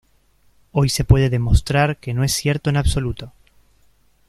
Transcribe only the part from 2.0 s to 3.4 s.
no es cierto en absoluto.